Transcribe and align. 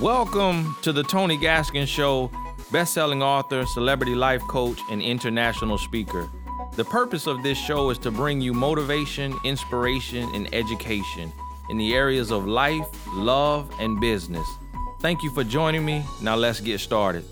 Welcome 0.00 0.76
to 0.82 0.92
the 0.92 1.02
Tony 1.02 1.36
Gaskins 1.36 1.88
Show, 1.88 2.30
best-selling 2.72 3.22
author, 3.22 3.66
celebrity 3.66 4.14
life 4.14 4.40
coach, 4.42 4.78
and 4.90 5.02
international 5.02 5.78
speaker. 5.78 6.28
The 6.76 6.84
purpose 6.84 7.26
of 7.26 7.42
this 7.42 7.58
show 7.58 7.90
is 7.90 7.98
to 7.98 8.10
bring 8.10 8.40
you 8.40 8.54
motivation, 8.54 9.36
inspiration, 9.44 10.28
and 10.34 10.52
education 10.54 11.32
in 11.68 11.78
the 11.78 11.94
areas 11.94 12.30
of 12.30 12.46
life, 12.46 12.86
love, 13.08 13.70
and 13.78 14.00
business. 14.00 14.46
Thank 15.00 15.22
you 15.22 15.30
for 15.34 15.44
joining 15.44 15.84
me. 15.84 16.04
Now 16.22 16.36
let's 16.36 16.60
get 16.60 16.80
started. 16.80 17.24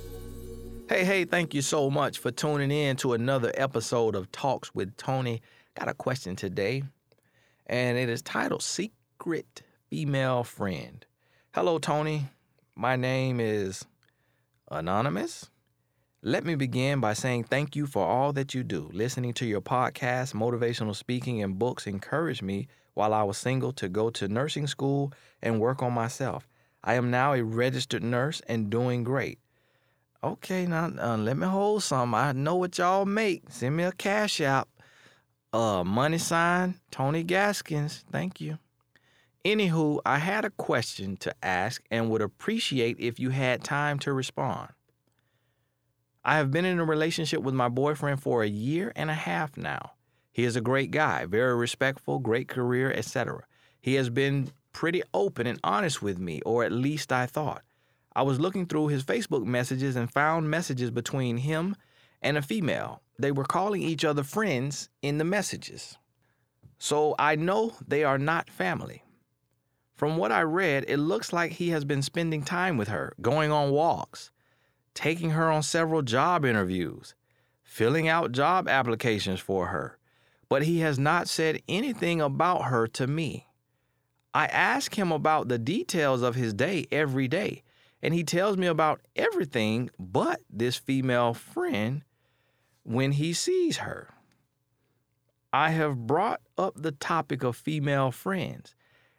Hey, 0.89 1.05
hey, 1.05 1.25
thank 1.25 1.55
you 1.55 1.63
so 1.63 1.91
much 1.91 2.19
for 2.19 2.31
tuning 2.31 2.71
in 2.71 2.97
to 2.99 3.15
another 3.15 3.53
episode 3.55 4.15
of 4.15 4.31
Talks 4.33 4.75
with 4.75 4.97
Tony. 4.97 5.43
Got 5.75 5.89
a 5.89 5.95
question 5.95 6.37
today, 6.37 6.83
and 7.67 7.99
it 7.99 8.09
is 8.09 8.23
titled 8.23 8.63
Secret 8.63 9.63
Female 9.91 10.45
Friend. 10.45 11.05
Hello, 11.55 11.79
Tony. 11.79 12.27
My 12.77 12.95
name 12.95 13.41
is 13.41 13.87
Anonymous. 14.71 15.49
Let 16.21 16.45
me 16.45 16.57
begin 16.57 17.01
by 17.01 17.15
saying 17.15 17.45
thank 17.45 17.75
you 17.75 17.87
for 17.87 18.05
all 18.07 18.35
that 18.35 18.53
you 18.53 18.63
do. 18.63 18.91
Listening 18.93 19.33
to 19.33 19.47
your 19.47 19.63
podcast, 19.63 20.35
motivational 20.35 20.95
speaking, 20.95 21.43
and 21.43 21.59
books 21.59 21.87
encouraged 21.87 22.43
me 22.43 22.69
while 22.93 23.15
I 23.15 23.23
was 23.23 23.39
single 23.39 23.73
to 23.73 23.89
go 23.89 24.11
to 24.11 24.29
nursing 24.29 24.67
school 24.67 25.11
and 25.41 25.59
work 25.59 25.83
on 25.83 25.95
myself. 25.95 26.47
I 26.85 26.95
am 26.95 27.11
now 27.11 27.33
a 27.33 27.43
registered 27.43 28.03
nurse 28.03 28.43
and 28.47 28.69
doing 28.69 29.03
great. 29.03 29.39
Okay, 30.23 30.67
now 30.67 30.93
uh, 31.01 31.17
let 31.17 31.39
me 31.39 31.47
hold 31.47 31.83
some. 31.83 32.15
I 32.15 32.33
know 32.33 32.57
what 32.57 32.77
y'all 32.77 33.07
make. 33.07 33.45
Send 33.49 33.75
me 33.75 33.85
a 33.85 33.93
cash 33.93 34.43
app. 34.43 34.69
Uh, 35.55 35.83
money 35.83 36.19
sign 36.19 36.75
Tony 36.91 37.25
Gaskins. 37.25 38.05
Thank 38.13 38.39
you. 38.39 38.59
Anywho, 39.45 40.01
I 40.05 40.19
had 40.19 40.45
a 40.45 40.51
question 40.51 41.17
to 41.19 41.35
ask 41.43 41.83
and 41.91 42.11
would 42.11 42.23
appreciate 42.23 42.97
if 42.99 43.21
you 43.21 43.31
had 43.31 43.63
time 43.63 43.99
to 44.01 44.13
respond. 44.13 44.71
I 46.25 46.37
have 46.37 46.51
been 46.51 46.65
in 46.65 46.79
a 46.79 46.85
relationship 46.85 47.43
with 47.43 47.55
my 47.55 47.69
boyfriend 47.69 48.21
for 48.21 48.43
a 48.43 48.49
year 48.49 48.93
and 48.97 49.11
a 49.11 49.15
half 49.15 49.57
now. 49.57 49.93
He 50.31 50.45
is 50.45 50.57
a 50.57 50.61
great 50.61 50.91
guy, 50.91 51.25
very 51.25 51.57
respectful, 51.57 52.19
great 52.19 52.49
career, 52.49 52.93
etc. 52.93 53.45
He 53.81 53.95
has 53.95 54.11
been 54.11 54.51
pretty 54.73 55.03
open 55.15 55.47
and 55.47 55.59
honest 55.65 56.03
with 56.03 56.19
me, 56.19 56.41
or 56.45 56.65
at 56.65 56.73
least 56.73 57.13
I 57.13 57.27
thought. 57.27 57.63
I 58.15 58.23
was 58.23 58.41
looking 58.41 58.67
through 58.67 58.89
his 58.89 59.05
Facebook 59.05 59.45
messages 59.45 59.97
and 59.97 60.13
found 60.13 60.51
messages 60.51 60.91
between 60.91 61.39
him 61.39 61.77
and 62.21 62.37
a 62.37 62.43
female. 62.43 63.03
They 63.19 63.33
were 63.33 63.45
calling 63.45 63.83
each 63.83 64.05
other 64.05 64.25
friends 64.25 64.89
in 65.03 65.19
the 65.19 65.25
messages. 65.25 65.97
So 66.79 67.15
I 67.19 67.37
know 67.37 67.73
they 67.87 68.05
are 68.05 68.19
not 68.19 68.51
family. 68.51 69.03
From 69.99 70.17
what 70.17 70.31
I 70.31 70.43
read, 70.43 70.85
it 70.87 70.99
looks 70.99 71.33
like 71.33 71.51
he 71.51 71.71
has 71.71 71.85
been 71.85 72.03
spending 72.03 72.45
time 72.45 72.77
with 72.77 72.87
her, 72.87 73.15
going 73.21 73.51
on 73.51 73.73
walks, 73.73 74.31
taking 74.95 75.31
her 75.31 75.51
on 75.51 75.65
several 75.65 76.03
job 76.03 76.45
interviews, 76.45 77.17
filling 77.65 78.07
out 78.07 78.31
job 78.31 78.69
applications 78.69 79.41
for 79.41 79.67
her, 79.67 79.99
but 80.49 80.63
he 80.63 80.79
has 80.79 81.01
not 81.01 81.29
said 81.29 81.61
anything 81.69 82.21
about 82.21 82.67
her 82.67 82.87
to 82.87 83.09
me. 83.09 83.49
I 84.33 84.47
ask 84.47 84.97
him 84.97 85.11
about 85.11 85.49
the 85.49 85.59
details 85.59 86.23
of 86.23 86.37
his 86.37 86.55
day 86.55 86.87
every 86.93 87.27
day, 87.27 87.65
and 88.01 88.15
he 88.15 88.23
tells 88.23 88.57
me 88.57 88.69
about 88.69 89.01
everything 89.17 89.91
but 89.99 90.43
this 90.49 90.77
female 90.77 91.35
friend 91.35 92.05
when 92.85 93.11
he 93.11 93.33
sees 93.33 93.79
her. 93.79 94.15
I 95.53 95.71
have 95.71 96.07
brought 96.07 96.41
up 96.57 96.75
the 96.77 96.93
topic 96.93 97.43
of 97.43 97.57
female 97.57 98.13
friends 98.13 98.77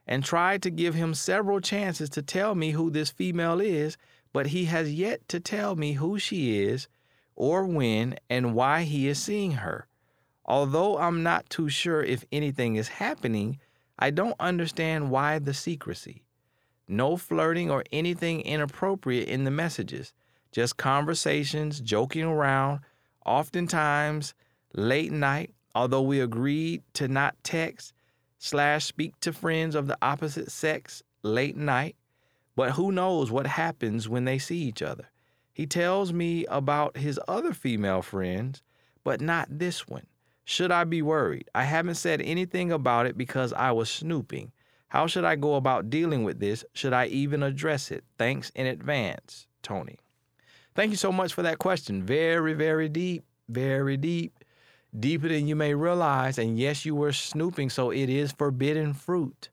and 0.09 0.23
tried 0.23 0.63
to 0.63 0.71
give 0.71 0.95
him 0.95 1.13
several 1.13 1.61
chances 1.61 2.09
to 2.09 2.23
tell 2.23 2.55
me 2.55 2.71
who 2.71 2.89
this 2.89 3.11
female 3.11 3.61
is, 3.61 3.95
but 4.33 4.47
he 4.47 4.65
has 4.65 4.91
yet 4.91 5.25
to 5.29 5.39
tell 5.39 5.75
me 5.75 5.93
who 5.93 6.17
she 6.17 6.63
is 6.63 6.88
or 7.35 7.63
when 7.63 8.17
and 8.27 8.55
why 8.55 8.81
he 8.81 9.07
is 9.07 9.21
seeing 9.21 9.52
her. 9.52 9.85
Although 10.45 10.98
I'm 10.98 11.21
not 11.21 11.48
too 11.52 11.69
sure 11.69 12.02
if 12.02 12.25
anything 12.31 12.75
is 12.75 12.87
happening, 12.87 13.59
I 13.99 14.09
don't 14.09 14.36
understand 14.39 15.11
why 15.11 15.37
the 15.37 15.53
secrecy. 15.53 16.23
No 16.87 17.15
flirting 17.15 17.69
or 17.69 17.83
anything 17.92 18.42
inappropriate 18.42 19.30
in 19.30 19.43
the 19.43 19.52
messages, 19.52 20.11
just 20.52 20.75
conversations, 20.75 21.80
joking 21.81 22.23
around, 22.23 22.80
oftentimes 23.27 24.33
late 24.73 25.11
night, 25.11 25.53
although 25.75 26.02
we 26.02 26.19
agreed 26.19 26.81
to 26.93 27.08
not 27.08 27.36
text 27.43 27.93
slash 28.39 28.86
speak 28.86 29.20
to 29.20 29.32
friends 29.32 29.76
of 29.76 29.86
the 29.88 29.98
opposite 30.02 30.50
sex 30.50 31.04
late 31.22 31.58
night, 31.58 31.95
but 32.55 32.72
who 32.72 32.92
knows 32.92 33.30
what 33.30 33.45
happens 33.45 34.10
when 34.10 34.26
they 34.26 34.39
see 34.39 34.58
each 34.58 34.82
other. 34.82 35.10
He 35.54 35.67
tells 35.67 36.14
me 36.14 36.45
about 36.45 36.98
his 36.98 37.20
other 37.28 37.54
female 37.54 38.02
friends, 38.02 38.64
but 39.04 39.22
not 39.22 39.48
this 39.60 39.88
one. 39.88 40.08
Should 40.45 40.72
I 40.72 40.86
be 40.86 41.02
worried? 41.02 41.49
I 41.54 41.66
haven't 41.66 41.95
said 41.95 42.22
anything 42.22 42.72
about 42.72 43.05
it 43.05 43.17
because 43.17 43.54
I 43.54 43.72
was 43.72 43.89
snooping. 43.89 44.52
How 44.88 45.05
should 45.05 45.26
I 45.26 45.36
go 45.36 45.55
about 45.55 45.89
dealing 45.89 46.23
with 46.23 46.39
this? 46.39 46.64
Should 46.73 46.94
I 46.94 47.05
even 47.08 47.44
address 47.44 47.92
it? 47.92 48.04
Thanks 48.17 48.49
in 48.55 48.66
advance, 48.66 49.45
Tony. 49.61 49.99
Thank 50.76 50.92
you 50.92 50.98
so 50.98 51.11
much 51.11 51.33
for 51.33 51.44
that 51.44 51.60
question. 51.60 52.04
Very, 52.04 52.54
very 52.54 52.89
deep, 52.89 53.26
very 53.49 53.98
deep 53.98 54.39
deeper 54.98 55.27
than 55.27 55.48
you 55.48 55.55
may 55.55 55.73
realize. 55.73 56.38
And 56.38 56.58
yes, 56.58 56.86
you 56.86 56.95
were 56.95 57.14
snooping, 57.14 57.70
so 57.70 57.92
it 57.92 58.10
is 58.10 58.32
forbidden 58.32 58.94
fruit. 58.94 59.50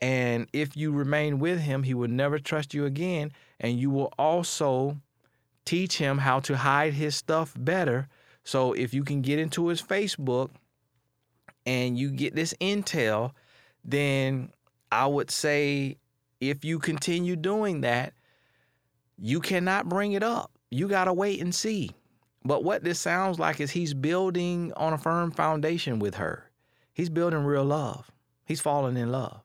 And 0.00 0.46
if 0.52 0.76
you 0.76 0.92
remain 0.92 1.38
with 1.38 1.60
him, 1.60 1.82
he 1.82 1.94
will 1.94 2.08
never 2.08 2.38
trust 2.38 2.74
you 2.74 2.84
again. 2.84 3.32
And 3.58 3.78
you 3.78 3.90
will 3.90 4.12
also 4.18 4.98
teach 5.64 5.98
him 5.98 6.18
how 6.18 6.40
to 6.40 6.56
hide 6.56 6.94
his 6.94 7.16
stuff 7.16 7.54
better. 7.58 8.08
So 8.44 8.72
if 8.72 8.94
you 8.94 9.02
can 9.02 9.20
get 9.20 9.38
into 9.38 9.68
his 9.68 9.82
Facebook 9.82 10.50
and 11.66 11.98
you 11.98 12.10
get 12.10 12.34
this 12.34 12.54
intel, 12.60 13.32
then 13.84 14.50
I 14.90 15.06
would 15.06 15.30
say 15.30 15.98
if 16.40 16.64
you 16.64 16.78
continue 16.78 17.36
doing 17.36 17.80
that, 17.82 18.14
you 19.18 19.40
cannot 19.40 19.88
bring 19.88 20.12
it 20.12 20.22
up. 20.22 20.52
You 20.70 20.88
got 20.88 21.04
to 21.04 21.12
wait 21.12 21.40
and 21.40 21.54
see. 21.54 21.90
But 22.44 22.64
what 22.64 22.84
this 22.84 23.00
sounds 23.00 23.38
like 23.38 23.60
is 23.60 23.72
he's 23.72 23.94
building 23.94 24.72
on 24.76 24.92
a 24.92 24.98
firm 24.98 25.30
foundation 25.30 25.98
with 25.98 26.14
her. 26.16 26.50
He's 26.92 27.10
building 27.10 27.44
real 27.44 27.64
love. 27.64 28.10
He's 28.44 28.60
falling 28.60 28.96
in 28.96 29.12
love. 29.12 29.42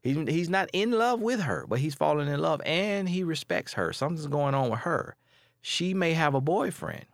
He's, 0.00 0.16
he's 0.28 0.48
not 0.48 0.70
in 0.72 0.92
love 0.92 1.20
with 1.20 1.40
her, 1.40 1.66
but 1.68 1.80
he's 1.80 1.94
falling 1.94 2.28
in 2.28 2.40
love 2.40 2.62
and 2.64 3.08
he 3.08 3.22
respects 3.22 3.74
her. 3.74 3.92
Something's 3.92 4.26
going 4.26 4.54
on 4.54 4.70
with 4.70 4.80
her. 4.80 5.16
She 5.60 5.92
may 5.92 6.14
have 6.14 6.34
a 6.34 6.40
boyfriend. 6.40 7.04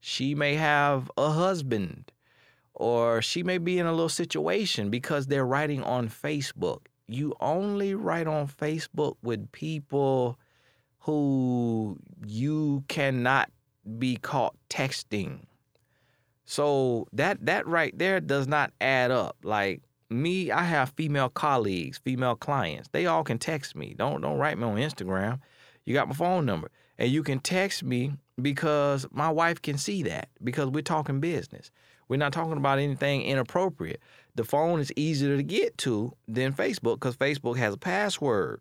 She 0.00 0.34
may 0.34 0.54
have 0.56 1.10
a 1.16 1.30
husband. 1.30 2.12
Or 2.74 3.20
she 3.22 3.42
may 3.42 3.58
be 3.58 3.78
in 3.78 3.86
a 3.86 3.92
little 3.92 4.08
situation 4.08 4.90
because 4.90 5.26
they're 5.26 5.46
writing 5.46 5.82
on 5.82 6.08
Facebook. 6.08 6.86
You 7.08 7.34
only 7.40 7.94
write 7.94 8.26
on 8.26 8.48
Facebook 8.48 9.16
with 9.22 9.50
people 9.52 10.38
who 11.00 11.98
you 12.26 12.84
cannot 12.88 13.50
be 13.98 14.16
caught 14.16 14.54
texting. 14.68 15.40
So 16.44 17.06
that 17.12 17.46
that 17.46 17.66
right 17.66 17.96
there 17.96 18.20
does 18.20 18.48
not 18.48 18.72
add 18.80 19.10
up. 19.10 19.36
Like 19.42 19.82
me, 20.08 20.50
I 20.50 20.64
have 20.64 20.90
female 20.90 21.28
colleagues, 21.28 21.98
female 21.98 22.34
clients. 22.34 22.88
They 22.92 23.06
all 23.06 23.24
can 23.24 23.38
text 23.38 23.76
me. 23.76 23.94
Don't 23.96 24.20
don't 24.20 24.38
write 24.38 24.58
me 24.58 24.64
on 24.64 24.76
Instagram. 24.76 25.40
You 25.84 25.94
got 25.94 26.08
my 26.08 26.14
phone 26.14 26.46
number. 26.46 26.70
And 26.98 27.10
you 27.10 27.22
can 27.22 27.40
text 27.40 27.82
me 27.82 28.12
because 28.40 29.06
my 29.10 29.30
wife 29.30 29.62
can 29.62 29.78
see 29.78 30.02
that 30.02 30.28
because 30.42 30.68
we're 30.68 30.82
talking 30.82 31.20
business. 31.20 31.70
We're 32.08 32.16
not 32.16 32.32
talking 32.32 32.56
about 32.56 32.78
anything 32.78 33.22
inappropriate. 33.22 34.00
The 34.34 34.44
phone 34.44 34.80
is 34.80 34.92
easier 34.96 35.36
to 35.36 35.42
get 35.42 35.78
to 35.78 36.12
than 36.26 36.52
Facebook 36.52 36.94
because 36.94 37.16
Facebook 37.16 37.56
has 37.56 37.74
a 37.74 37.78
password. 37.78 38.60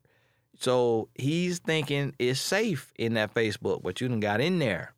So 0.59 1.09
he's 1.15 1.59
thinking 1.59 2.13
it's 2.19 2.39
safe 2.39 2.93
in 2.97 3.15
that 3.15 3.33
Facebook, 3.33 3.81
but 3.81 3.99
you 3.99 4.07
done 4.07 4.19
got 4.19 4.41
in 4.41 4.59
there. 4.59 4.93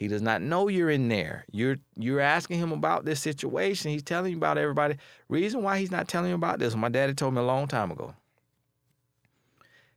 He 0.00 0.08
does 0.08 0.22
not 0.22 0.40
know 0.40 0.68
you're 0.68 0.88
in 0.88 1.08
there. 1.08 1.44
You're 1.52 1.76
you're 1.94 2.20
asking 2.20 2.58
him 2.58 2.72
about 2.72 3.04
this 3.04 3.20
situation. 3.20 3.90
He's 3.90 4.02
telling 4.02 4.30
you 4.30 4.38
about 4.38 4.56
everybody. 4.56 4.96
Reason 5.28 5.62
why 5.62 5.78
he's 5.78 5.90
not 5.90 6.08
telling 6.08 6.30
you 6.30 6.36
about 6.36 6.58
this, 6.58 6.74
my 6.74 6.88
daddy 6.88 7.12
told 7.12 7.34
me 7.34 7.40
a 7.40 7.44
long 7.44 7.68
time 7.68 7.90
ago. 7.90 8.14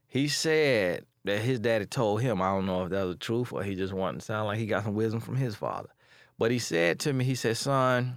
He 0.06 0.28
said 0.28 1.06
that 1.24 1.40
his 1.40 1.58
daddy 1.58 1.86
told 1.86 2.20
him, 2.20 2.42
I 2.42 2.50
don't 2.50 2.66
know 2.66 2.84
if 2.84 2.90
that 2.90 3.04
was 3.04 3.14
the 3.14 3.18
truth 3.18 3.50
or 3.50 3.62
he 3.62 3.74
just 3.74 3.94
wanted 3.94 4.20
to 4.20 4.26
sound 4.26 4.46
like 4.46 4.58
he 4.58 4.66
got 4.66 4.84
some 4.84 4.92
wisdom 4.92 5.20
from 5.20 5.36
his 5.36 5.54
father. 5.54 5.88
But 6.38 6.50
he 6.50 6.58
said 6.58 7.00
to 7.00 7.12
me, 7.14 7.24
he 7.24 7.34
said, 7.34 7.56
son, 7.56 8.16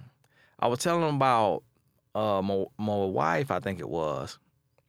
I 0.60 0.66
was 0.66 0.80
telling 0.80 1.08
him 1.08 1.16
about 1.16 1.62
uh, 2.14 2.42
my, 2.42 2.66
my 2.76 2.96
wife, 3.06 3.50
I 3.50 3.60
think 3.60 3.80
it 3.80 3.88
was, 3.88 4.38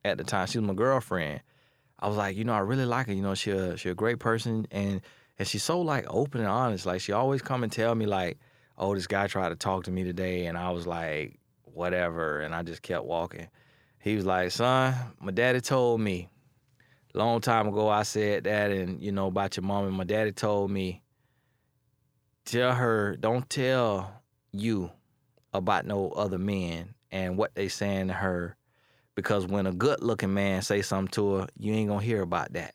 at 0.03 0.17
the 0.17 0.25
time. 0.25 0.47
She 0.47 0.57
was 0.57 0.67
my 0.67 0.73
girlfriend. 0.73 1.43
I 1.97 2.09
was 2.09 2.17
like, 2.17 2.35
you 2.35 2.43
know, 2.43 2.53
I 2.53 2.59
really 2.59 2.85
like 2.85 3.07
her. 3.07 3.13
You 3.13 3.21
know, 3.21 3.35
she 3.35 3.51
a, 3.51 3.77
she 3.77 3.87
a 3.87 3.95
great 3.95 4.19
person 4.19 4.67
and 4.69 4.99
and 5.39 5.47
she's 5.47 5.63
so 5.63 5.81
like 5.81 6.05
open 6.09 6.41
and 6.41 6.49
honest. 6.49 6.85
Like 6.85 7.01
she 7.01 7.11
always 7.11 7.41
come 7.41 7.63
and 7.63 7.71
tell 7.71 7.95
me 7.95 8.05
like, 8.05 8.37
"Oh, 8.77 8.93
this 8.93 9.07
guy 9.07 9.27
tried 9.27 9.49
to 9.49 9.55
talk 9.55 9.85
to 9.85 9.91
me 9.91 10.03
today," 10.03 10.45
and 10.45 10.57
I 10.57 10.69
was 10.71 10.85
like, 10.85 11.39
"Whatever," 11.63 12.41
and 12.41 12.53
I 12.53 12.61
just 12.61 12.83
kept 12.83 13.05
walking. 13.05 13.47
He 13.99 14.15
was 14.15 14.25
like, 14.25 14.51
"Son, 14.51 14.93
my 15.19 15.31
daddy 15.31 15.61
told 15.61 16.01
me 16.01 16.29
long 17.13 17.41
time 17.41 17.67
ago 17.67 17.89
I 17.89 18.03
said 18.03 18.43
that, 18.45 18.71
and 18.71 19.01
you 19.01 19.11
know 19.11 19.27
about 19.27 19.57
your 19.57 19.63
mom 19.63 19.85
and 19.85 19.95
my 19.95 20.03
daddy 20.03 20.31
told 20.31 20.71
me, 20.71 21.01
tell 22.45 22.73
her, 22.73 23.15
don't 23.19 23.49
tell 23.49 24.21
you 24.51 24.91
about 25.53 25.85
no 25.85 26.09
other 26.11 26.37
men 26.37 26.93
and 27.11 27.37
what 27.37 27.55
they 27.55 27.67
saying 27.67 28.07
to 28.07 28.13
her, 28.13 28.55
because 29.15 29.47
when 29.47 29.65
a 29.67 29.73
good 29.73 30.01
looking 30.01 30.33
man 30.33 30.61
say 30.61 30.81
something 30.81 31.11
to 31.11 31.35
her, 31.35 31.47
you 31.57 31.73
ain't 31.73 31.89
gonna 31.89 32.01
hear 32.01 32.21
about 32.21 32.53
that. 32.53 32.73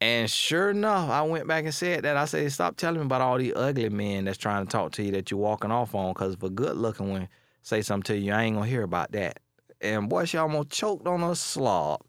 And 0.00 0.30
sure 0.30 0.70
enough, 0.70 1.10
I 1.10 1.22
went 1.22 1.48
back 1.48 1.64
and 1.64 1.74
said 1.74 2.04
that. 2.04 2.16
I 2.16 2.24
said, 2.26 2.50
stop 2.52 2.76
telling 2.76 3.00
me 3.00 3.06
about 3.06 3.20
all 3.20 3.38
these 3.38 3.52
ugly 3.56 3.88
men 3.88 4.24
that's 4.24 4.38
trying 4.38 4.64
to 4.64 4.70
talk 4.70 4.92
to 4.92 5.02
you 5.02 5.10
that 5.12 5.30
you're 5.30 5.40
walking 5.40 5.72
off 5.72 5.94
on, 5.94 6.12
because 6.12 6.34
if 6.34 6.42
a 6.42 6.50
good 6.50 6.76
looking 6.76 7.10
one 7.10 7.28
say 7.62 7.82
something 7.82 8.14
to 8.14 8.16
you, 8.16 8.32
I 8.32 8.44
ain't 8.44 8.56
gonna 8.56 8.68
hear 8.68 8.84
about 8.84 9.12
that. 9.12 9.40
And 9.80 10.08
boy, 10.08 10.24
she 10.24 10.38
almost 10.38 10.70
choked 10.70 11.06
on 11.06 11.22
a 11.22 11.34
slob. 11.34 12.02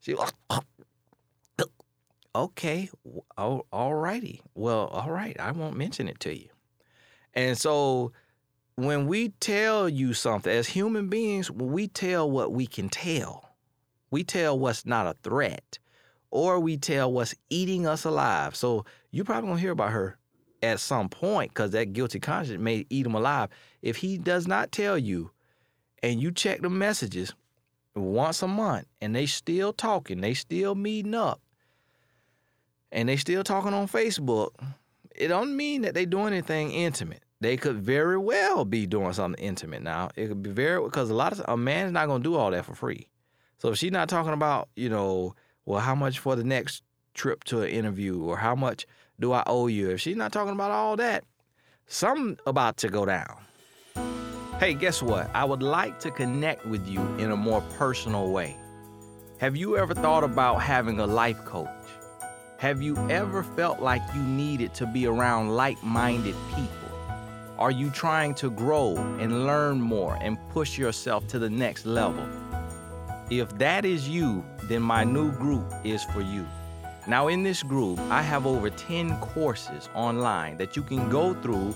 She 0.00 0.14
was 0.14 0.32
okay, 2.34 2.90
all, 3.04 3.24
oh, 3.36 3.66
all 3.72 3.94
righty. 3.94 4.40
Well, 4.54 4.86
all 4.86 5.10
right, 5.10 5.38
I 5.40 5.50
won't 5.50 5.76
mention 5.76 6.08
it 6.08 6.20
to 6.20 6.36
you. 6.36 6.48
And 7.34 7.58
so 7.58 8.12
when 8.76 9.06
we 9.06 9.30
tell 9.40 9.88
you 9.88 10.14
something, 10.14 10.52
as 10.52 10.68
human 10.68 11.08
beings, 11.08 11.50
we 11.50 11.88
tell 11.88 12.30
what 12.30 12.52
we 12.52 12.66
can 12.66 12.88
tell, 12.88 13.50
we 14.10 14.24
tell 14.24 14.58
what's 14.58 14.86
not 14.86 15.06
a 15.06 15.16
threat, 15.22 15.78
or 16.32 16.58
we 16.58 16.78
tell 16.78 17.12
what's 17.12 17.34
eating 17.50 17.86
us 17.86 18.04
alive. 18.04 18.56
So 18.56 18.84
you're 19.12 19.24
probably 19.24 19.50
gonna 19.50 19.60
hear 19.60 19.70
about 19.70 19.92
her 19.92 20.18
at 20.62 20.80
some 20.80 21.08
point 21.08 21.52
because 21.52 21.72
that 21.72 21.92
guilty 21.92 22.18
conscience 22.18 22.58
may 22.58 22.86
eat 22.88 23.06
him 23.06 23.14
alive. 23.14 23.50
If 23.82 23.98
he 23.98 24.16
does 24.16 24.48
not 24.48 24.72
tell 24.72 24.96
you 24.96 25.30
and 26.02 26.20
you 26.20 26.32
check 26.32 26.62
the 26.62 26.70
messages 26.70 27.34
once 27.94 28.42
a 28.42 28.48
month 28.48 28.86
and 29.02 29.14
they 29.14 29.26
still 29.26 29.74
talking, 29.74 30.22
they 30.22 30.32
still 30.32 30.74
meeting 30.74 31.14
up, 31.14 31.40
and 32.90 33.08
they 33.08 33.16
still 33.16 33.44
talking 33.44 33.74
on 33.74 33.86
Facebook, 33.86 34.52
it 35.14 35.28
don't 35.28 35.54
mean 35.54 35.82
that 35.82 35.92
they 35.94 36.06
doing 36.06 36.28
anything 36.28 36.72
intimate. 36.72 37.22
They 37.40 37.58
could 37.58 37.76
very 37.76 38.16
well 38.16 38.64
be 38.64 38.86
doing 38.86 39.12
something 39.12 39.42
intimate 39.42 39.82
now. 39.82 40.10
It 40.16 40.28
could 40.28 40.42
be 40.42 40.50
very 40.50 40.82
because 40.82 41.10
a 41.10 41.14
lot 41.14 41.32
of 41.32 41.42
a 41.46 41.56
man 41.56 41.86
is 41.86 41.92
not 41.92 42.06
gonna 42.06 42.24
do 42.24 42.36
all 42.36 42.50
that 42.52 42.64
for 42.64 42.74
free. 42.74 43.08
So 43.58 43.68
if 43.70 43.78
she's 43.78 43.92
not 43.92 44.08
talking 44.08 44.32
about, 44.32 44.68
you 44.76 44.88
know, 44.88 45.34
well, 45.64 45.80
how 45.80 45.94
much 45.94 46.18
for 46.18 46.36
the 46.36 46.44
next 46.44 46.82
trip 47.14 47.44
to 47.44 47.62
an 47.62 47.68
interview 47.68 48.22
or 48.22 48.38
how 48.38 48.54
much 48.54 48.86
do 49.20 49.32
I 49.32 49.42
owe 49.46 49.66
you? 49.66 49.90
If 49.90 50.00
she's 50.00 50.16
not 50.16 50.32
talking 50.32 50.52
about 50.52 50.70
all 50.70 50.96
that, 50.96 51.24
something 51.86 52.38
about 52.46 52.76
to 52.78 52.88
go 52.88 53.04
down. 53.04 53.36
Hey, 54.58 54.74
guess 54.74 55.02
what? 55.02 55.30
I 55.34 55.44
would 55.44 55.62
like 55.62 55.98
to 56.00 56.10
connect 56.10 56.66
with 56.66 56.86
you 56.86 57.00
in 57.18 57.30
a 57.32 57.36
more 57.36 57.60
personal 57.78 58.30
way. 58.30 58.56
Have 59.38 59.56
you 59.56 59.76
ever 59.76 59.94
thought 59.94 60.22
about 60.22 60.58
having 60.58 61.00
a 61.00 61.06
life 61.06 61.44
coach? 61.44 61.68
Have 62.58 62.80
you 62.80 62.96
ever 63.10 63.42
felt 63.42 63.80
like 63.80 64.02
you 64.14 64.22
needed 64.22 64.72
to 64.74 64.86
be 64.86 65.06
around 65.06 65.48
like 65.50 65.82
minded 65.82 66.36
people? 66.54 66.68
Are 67.58 67.72
you 67.72 67.90
trying 67.90 68.34
to 68.36 68.50
grow 68.50 68.96
and 69.18 69.46
learn 69.46 69.80
more 69.80 70.16
and 70.20 70.38
push 70.50 70.78
yourself 70.78 71.26
to 71.28 71.40
the 71.40 71.50
next 71.50 71.86
level? 71.86 72.24
If 73.30 73.58
that 73.58 73.84
is 73.84 74.08
you, 74.08 74.44
then 74.68 74.82
my 74.82 75.04
new 75.04 75.32
group 75.32 75.72
is 75.84 76.04
for 76.04 76.20
you. 76.20 76.46
Now, 77.06 77.28
in 77.28 77.42
this 77.42 77.62
group, 77.62 77.98
I 78.10 78.22
have 78.22 78.46
over 78.46 78.70
10 78.70 79.18
courses 79.18 79.88
online 79.94 80.56
that 80.58 80.76
you 80.76 80.82
can 80.82 81.08
go 81.08 81.34
through 81.34 81.74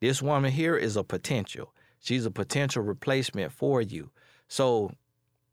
This 0.01 0.23
woman 0.23 0.51
here 0.51 0.75
is 0.75 0.97
a 0.97 1.05
potential. 1.05 1.75
She's 2.01 2.25
a 2.25 2.31
potential 2.31 2.83
replacement 2.83 3.53
for 3.53 3.83
you. 3.83 4.11
So, 4.49 4.91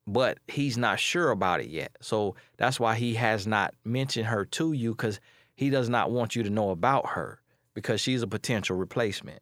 but 0.07 0.37
he's 0.47 0.77
not 0.77 0.97
sure 0.97 1.31
about 1.31 1.59
it 1.59 1.67
yet. 1.67 1.91
So 1.99 2.35
that's 2.55 2.79
why 2.79 2.95
he 2.95 3.15
has 3.15 3.45
not 3.45 3.75
mentioned 3.83 4.27
her 4.27 4.45
to 4.45 4.71
you 4.71 4.91
because 4.91 5.19
he 5.55 5.69
does 5.69 5.89
not 5.89 6.11
want 6.11 6.37
you 6.37 6.43
to 6.43 6.49
know 6.49 6.69
about 6.69 7.09
her 7.09 7.41
because 7.73 7.99
she's 7.99 8.21
a 8.21 8.27
potential 8.27 8.77
replacement. 8.77 9.41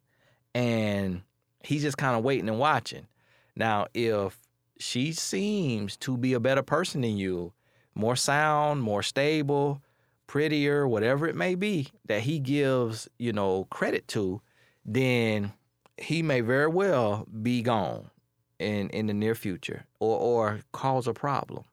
And 0.52 1.22
he's 1.62 1.82
just 1.82 1.96
kind 1.96 2.16
of 2.16 2.24
waiting 2.24 2.48
and 2.48 2.58
watching. 2.58 3.06
Now, 3.54 3.86
if 3.94 4.36
she 4.80 5.12
seems 5.12 5.96
to 5.98 6.16
be 6.16 6.32
a 6.32 6.40
better 6.40 6.62
person 6.62 7.02
than 7.02 7.16
you, 7.16 7.52
more 7.98 8.16
sound, 8.16 8.80
more 8.80 9.02
stable, 9.02 9.82
prettier, 10.26 10.86
whatever 10.86 11.26
it 11.26 11.34
may 11.34 11.54
be 11.54 11.88
that 12.06 12.22
he 12.22 12.38
gives, 12.38 13.08
you 13.18 13.32
know, 13.32 13.66
credit 13.70 14.06
to, 14.08 14.40
then 14.84 15.52
he 15.98 16.22
may 16.22 16.40
very 16.40 16.68
well 16.68 17.26
be 17.42 17.60
gone 17.60 18.10
in 18.58 18.88
in 18.90 19.06
the 19.06 19.14
near 19.14 19.34
future 19.34 19.84
or 20.00 20.18
or 20.18 20.60
cause 20.72 21.06
a 21.06 21.12
problem. 21.12 21.64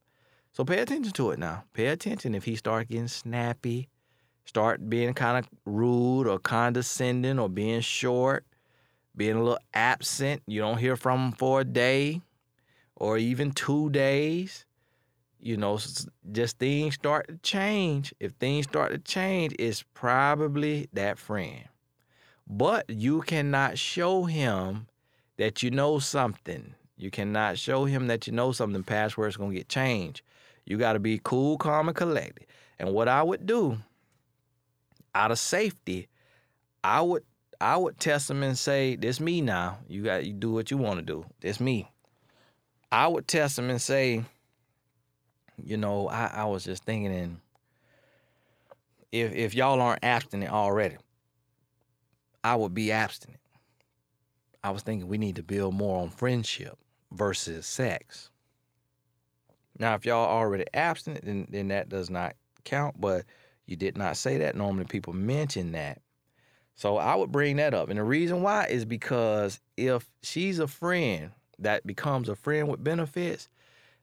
So 0.52 0.64
pay 0.64 0.80
attention 0.80 1.14
to 1.14 1.32
it 1.32 1.40
now. 1.40 1.64
Pay 1.74 1.88
attention 1.88 2.34
if 2.34 2.46
he 2.46 2.56
starts 2.56 2.90
getting 2.90 3.08
snappy, 3.08 3.90
start 4.46 4.90
being 4.90 5.14
kind 5.14 5.38
of 5.38 5.50
rude 5.66 6.28
or 6.28 6.40
condescending 6.40 7.40
or 7.40 7.50
being 7.50 7.82
short, 7.82 8.46
being 9.16 9.36
a 9.36 9.44
little 9.44 9.60
absent. 9.74 10.42
You 10.48 10.62
don't 10.62 10.78
hear 10.78 10.96
from 10.96 11.20
him 11.20 11.32
for 11.34 11.62
a 11.62 11.66
day 11.66 12.22
or 12.96 13.18
even 13.18 13.52
two 13.52 13.90
days. 13.90 14.66
You 15.46 15.58
know, 15.58 15.78
just 16.32 16.58
things 16.58 16.96
start 16.96 17.28
to 17.28 17.38
change. 17.44 18.16
If 18.20 18.32
things 18.40 18.66
start 18.66 18.92
to 18.94 18.98
change, 18.98 19.54
it's 19.60 19.84
probably 19.94 20.90
that 20.94 21.20
friend. 21.20 21.66
But 22.48 22.90
you 22.90 23.22
cannot 23.22 23.78
show 23.78 24.24
him 24.24 24.88
that 25.38 25.62
you 25.62 25.70
know 25.70 26.00
something. 26.00 26.74
You 26.98 27.12
cannot 27.12 27.60
show 27.60 27.86
him 27.86 28.08
that 28.08 28.26
you 28.26 28.34
know 28.34 28.54
something 28.54 28.82
going 28.82 29.52
to 29.52 29.56
get 29.56 29.70
changed. 29.70 30.24
You 30.66 30.80
got 30.80 30.94
to 30.94 31.00
be 31.00 31.22
cool, 31.24 31.60
calm, 31.60 31.90
and 31.90 31.96
collected. 31.96 32.48
And 32.80 32.92
what 32.92 33.08
I 33.08 33.22
would 33.22 33.46
do 33.46 33.78
out 35.14 35.30
of 35.30 35.38
safety, 35.38 36.08
I 36.84 37.02
would 37.02 37.24
I 37.62 37.78
would 37.78 38.00
test 38.00 38.32
him 38.32 38.42
and 38.42 38.58
say, 38.58 38.96
"This 38.96 39.20
me 39.20 39.42
now. 39.42 39.78
You 39.88 40.02
got 40.02 40.26
you 40.26 40.34
do 40.34 40.52
what 40.52 40.72
you 40.72 40.78
want 40.78 41.02
to 41.02 41.06
do. 41.06 41.24
This 41.40 41.60
me." 41.60 41.92
I 42.92 43.08
would 43.08 43.28
test 43.28 43.60
him 43.60 43.70
and 43.70 43.82
say, 43.82 44.24
"You 45.64 45.78
know, 45.78 46.08
I, 46.08 46.28
I 46.28 46.46
was 46.46 46.64
just 46.64 46.84
thinking, 46.84 47.14
and 47.14 47.38
if 49.12 49.34
if 49.34 49.56
y'all 49.56 49.82
aren't 49.82 50.04
abstinent 50.04 50.52
already, 50.52 50.98
I 52.44 52.56
would 52.56 52.74
be 52.74 52.92
abstinent. 52.92 53.42
I 54.64 54.72
was 54.72 54.82
thinking 54.82 55.08
we 55.08 55.18
need 55.18 55.36
to 55.36 55.44
build 55.44 55.76
more 55.76 56.02
on 56.02 56.10
friendship 56.10 56.78
versus 57.12 57.66
sex. 57.66 58.30
Now, 59.78 59.96
if 59.96 60.06
y'all 60.06 60.28
already 60.28 60.66
abstinent, 60.74 61.26
then 61.26 61.48
then 61.50 61.68
that 61.70 61.90
does 61.90 62.10
not 62.10 62.36
count, 62.64 63.00
but." 63.00 63.26
You 63.68 63.76
did 63.76 63.98
not 63.98 64.18
say 64.18 64.38
that. 64.38 64.56
Normally 64.56 64.86
people 64.86 65.14
mention 65.14 65.72
that. 65.72 66.02
So 66.76 66.98
I 66.98 67.16
would 67.16 67.32
bring 67.32 67.56
that 67.56 67.74
up. 67.74 67.90
And 67.90 67.98
the 67.98 68.04
reason 68.04 68.42
why 68.42 68.68
is 68.68 68.86
because 68.86 69.60
if 69.78 70.08
she's 70.22 70.60
a 70.60 70.68
friend 70.68 71.32
that 71.60 71.88
becomes 71.88 72.30
a 72.30 72.36
friend 72.36 72.68
with 72.68 72.84
benefits, 72.84 73.50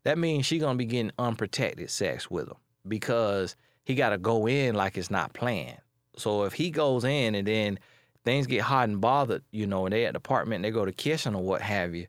that 0.05 0.19
means 0.19 0.47
she 0.47 0.59
gonna 0.59 0.79
be 0.79 0.85
getting 0.85 1.13
unprotected 1.19 1.91
sex 1.91 2.31
with 2.31 2.49
him 2.49 2.57
because 2.87 3.57
he 3.85 3.95
gotta 3.95 4.19
go 4.19 4.47
in 4.47 4.75
like 4.75 4.97
it's 4.97 5.11
not 5.11 5.33
planned. 5.33 5.79
So 6.17 6.45
if 6.45 6.53
he 6.53 6.71
goes 6.71 7.05
in 7.05 7.35
and 7.35 7.47
then 7.47 7.79
things 8.25 8.47
get 8.47 8.63
hot 8.63 8.89
and 8.89 9.01
bothered, 9.01 9.43
you 9.51 9.67
know, 9.67 9.87
and 9.87 9.93
they 9.93 10.07
at 10.07 10.13
the 10.13 10.19
apartment 10.19 10.57
and 10.57 10.65
they 10.65 10.71
go 10.71 10.85
to 10.85 10.93
kissing 10.93 11.35
or 11.35 11.43
what 11.43 11.63
have 11.63 11.95
you, 11.95 12.07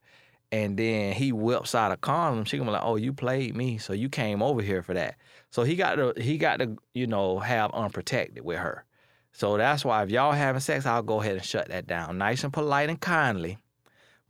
and 0.51 0.77
then 0.77 1.13
he 1.13 1.31
whips 1.31 1.73
out 1.73 1.91
a 1.91 1.97
condom, 1.97 2.45
she 2.45 2.57
gonna 2.57 2.69
be 2.69 2.73
like, 2.73 2.83
"Oh, 2.85 2.95
you 2.95 3.11
played 3.13 3.55
me, 3.55 3.79
so 3.79 3.93
you 3.93 4.09
came 4.09 4.43
over 4.43 4.61
here 4.61 4.83
for 4.83 4.93
that." 4.93 5.15
So 5.49 5.63
he 5.63 5.75
got 5.75 5.95
to 5.95 6.13
he 6.17 6.37
got 6.37 6.59
to 6.59 6.77
you 6.93 7.07
know 7.07 7.39
have 7.39 7.71
unprotected 7.73 8.43
with 8.43 8.59
her. 8.59 8.85
So 9.31 9.57
that's 9.57 9.83
why 9.83 10.03
if 10.03 10.11
y'all 10.11 10.31
having 10.31 10.61
sex, 10.61 10.85
I'll 10.85 11.01
go 11.01 11.21
ahead 11.21 11.37
and 11.37 11.43
shut 11.43 11.69
that 11.69 11.87
down, 11.87 12.19
nice 12.19 12.43
and 12.43 12.53
polite 12.53 12.89
and 12.89 12.99
kindly, 12.99 13.57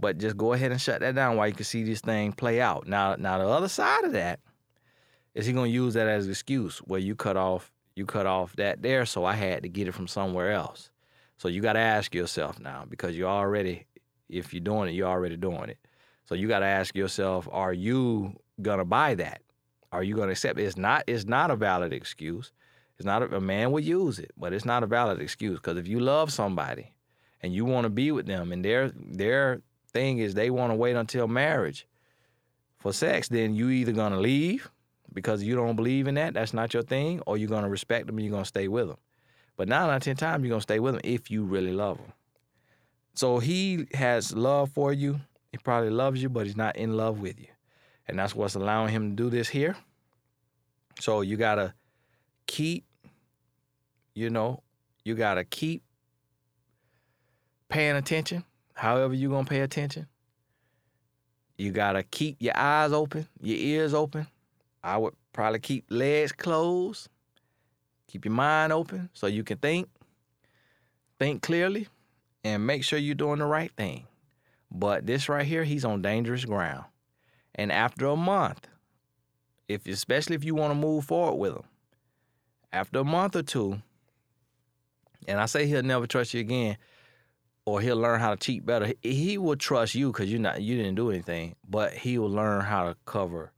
but 0.04 0.20
just 0.20 0.38
go 0.38 0.54
ahead 0.54 0.72
and 0.72 0.80
shut 0.80 1.00
that 1.00 1.16
down 1.16 1.38
while 1.38 1.48
you 1.48 1.54
can 1.54 1.66
see 1.66 1.84
this 1.84 2.02
thing 2.02 2.34
play 2.34 2.62
out. 2.62 2.86
Now, 2.88 3.16
now 3.16 3.40
the 3.40 3.48
other 3.48 3.70
side 3.70 4.04
of 4.04 4.12
that 4.12 4.40
is 5.34 5.46
he 5.46 5.54
gonna 5.54 5.68
use 5.70 5.96
that 5.96 6.08
as 6.08 6.26
an 6.26 6.32
excuse 6.32 6.78
where 6.80 7.00
you 7.00 7.16
cut 7.16 7.38
off 7.38 7.72
you 7.96 8.06
cut 8.06 8.26
off 8.26 8.56
that 8.58 8.82
there, 8.82 9.06
so 9.06 9.24
I 9.26 9.34
had 9.34 9.64
to 9.64 9.70
get 9.70 9.88
it 9.88 9.94
from 9.94 10.08
somewhere 10.08 10.52
else. 10.52 10.90
So 11.38 11.48
you 11.48 11.62
got 11.62 11.74
to 11.74 11.80
ask 11.80 12.14
yourself 12.16 12.60
now 12.60 12.86
because 12.90 13.16
you're 13.16 13.30
already, 13.30 13.86
if 14.30 14.54
you're 14.54 14.62
doing 14.62 14.90
it, 14.90 14.94
you're 14.94 15.08
already 15.08 15.38
doing 15.38 15.70
it. 15.70 15.78
So 16.26 16.36
you 16.36 16.48
got 16.48 16.60
to 16.60 16.66
ask 16.66 16.96
yourself, 16.96 17.48
are 17.52 17.74
you 17.74 18.40
gonna 18.62 18.86
buy 18.86 19.16
that? 19.16 19.42
Are 19.92 20.04
you 20.04 20.16
gonna 20.16 20.32
accept 20.32 20.60
it? 20.60 20.64
It's 20.64 20.78
not. 20.78 21.04
It's 21.06 21.26
not 21.26 21.52
a 21.52 21.56
valid 21.56 21.94
excuse. 21.94 22.52
It's 22.98 23.06
not 23.06 23.22
a, 23.22 23.38
a 23.38 23.42
man 23.42 23.72
will 23.72 23.80
use 23.80 24.20
it, 24.20 24.32
but 24.38 24.54
it's 24.54 24.66
not 24.66 24.84
a 24.84 24.88
valid 24.88 25.22
excuse 25.22 25.60
because 25.60 25.78
if 25.78 25.88
you 25.88 26.00
love 26.00 26.32
somebody 26.32 26.94
and 27.42 27.54
you 27.54 27.66
want 27.66 27.86
to 27.86 27.90
be 27.90 28.12
with 28.12 28.26
them, 28.26 28.52
and 28.52 28.66
their 28.66 28.92
their 28.96 29.62
thing 29.94 30.20
is 30.20 30.34
they 30.34 30.50
want 30.50 30.72
to 30.72 30.76
wait 30.76 30.96
until 30.96 31.28
marriage 31.28 31.88
for 32.80 32.92
sex, 32.92 33.30
then 33.30 33.56
you 33.56 33.70
either 33.70 33.92
gonna 33.92 34.20
leave 34.20 34.70
because 35.14 35.44
you 35.44 35.56
don't 35.56 35.76
believe 35.76 36.08
in 36.08 36.16
that. 36.16 36.34
That's 36.34 36.54
not 36.54 36.74
your 36.74 36.84
thing, 36.84 37.22
or 37.26 37.38
you're 37.38 37.50
gonna 37.50 37.70
respect 37.70 38.08
them 38.08 38.18
and 38.18 38.26
you're 38.26 38.34
gonna 38.34 38.46
stay 38.46 38.68
with 38.68 38.88
them. 38.88 38.98
But 39.56 39.68
nine 39.68 39.90
out 39.90 39.96
of 39.96 40.02
ten 40.02 40.16
times 40.16 40.44
you're 40.44 40.50
gonna 40.50 40.62
stay 40.62 40.80
with 40.80 40.96
them 40.96 41.02
if 41.04 41.30
you 41.30 41.44
really 41.44 41.72
love 41.72 41.98
them. 41.98 42.14
So 43.16 43.40
he 43.40 43.88
has 43.94 44.36
love 44.36 44.72
for 44.72 44.92
you. 44.92 45.22
He 45.52 45.60
probably 45.60 45.92
loves 45.92 46.22
you, 46.22 46.30
but 46.30 46.48
he's 46.48 46.58
not 46.58 46.76
in 46.76 46.98
love 46.98 47.20
with 47.20 47.40
you. 47.40 47.48
And 48.08 48.18
that's 48.18 48.36
what's 48.36 48.56
allowing 48.56 48.90
him 48.90 49.16
to 49.16 49.24
do 49.24 49.30
this 49.30 49.48
here. 49.48 49.76
So 51.00 51.22
you 51.22 51.38
gotta 51.38 51.74
keep, 52.48 52.86
you 54.16 54.30
know, 54.30 54.64
you 55.06 55.16
gotta 55.16 55.44
keep 55.44 55.84
paying 57.70 57.96
attention, 57.96 58.44
however 58.74 59.13
you're 59.13 59.32
gonna 59.32 59.48
pay 59.48 59.62
attention. 59.62 60.08
You 61.58 61.72
gotta 61.72 62.03
keep 62.03 62.38
your 62.39 62.58
eyes 62.58 62.92
open, 62.92 63.27
your 63.42 63.58
ears 63.58 63.94
open. 63.94 64.27
I 64.84 64.98
would 64.98 65.13
probably 65.32 65.60
keep 65.60 65.86
legs 65.89 66.32
closed 66.32 67.10
Keep 68.13 68.25
your 68.25 68.34
mind 68.36 68.72
open 68.72 69.10
so 69.13 69.25
you 69.25 69.44
can 69.44 69.58
think, 69.58 69.89
think 71.18 71.42
clearly, 71.42 71.88
and 72.44 72.68
make 72.68 72.84
sure 72.84 73.00
you're 73.00 73.15
doing 73.15 73.39
the 73.39 73.46
right 73.46 73.72
thing. 73.75 74.06
But 74.70 75.08
this 75.08 75.27
right 75.27 75.48
here, 75.48 75.63
he's 75.63 75.84
on 75.84 76.03
dangerous 76.03 76.46
ground. 76.46 76.86
And 77.56 77.72
after 77.72 78.06
a 78.06 78.15
month, 78.15 78.68
if 79.68 79.88
especially 79.88 80.36
if 80.36 80.44
you 80.44 80.53
want 80.53 80.72
to 80.74 80.80
move 80.80 81.06
forward 81.06 81.38
with 81.38 81.53
him, 81.53 81.63
after 82.72 83.00
a 83.00 83.03
month 83.03 83.36
or 83.36 83.42
two, 83.42 83.82
and 85.27 85.39
I 85.39 85.48
say 85.48 85.65
he'll 85.65 85.82
never 85.82 86.06
trust 86.06 86.36
you 86.36 86.42
again, 86.42 86.77
or 87.65 87.82
he'll 87.82 87.98
learn 87.98 88.20
how 88.20 88.32
to 88.32 88.38
cheat 88.38 88.65
better. 88.65 88.93
He 89.01 89.38
will 89.38 89.55
trust 89.55 89.96
you 89.96 90.12
because 90.12 90.32
you 90.32 90.39
not 90.39 90.62
you 90.62 90.75
didn't 90.75 90.96
do 90.96 91.10
anything, 91.10 91.55
but 91.67 91.93
he 91.93 92.17
will 92.17 92.29
learn 92.29 92.62
how 92.62 92.86
to 92.86 92.98
cover 93.05 93.51